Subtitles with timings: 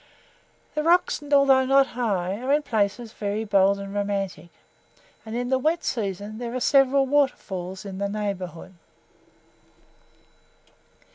[0.73, 4.49] The rocks, although not high, are in places very bold and romantic,
[5.27, 8.73] and in the wet season there are several water falls in the neighbourhood.